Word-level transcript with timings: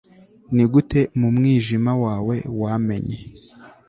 nigute, 0.53 1.01
mu 1.19 1.27
mwijima 1.35 1.91
wawe, 2.03 2.35
wamenye 2.61 3.17